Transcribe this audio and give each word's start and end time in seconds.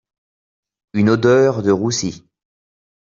Une 0.93 1.09
odeur 1.11 1.61
de 1.61 1.69
roussi 1.69 2.25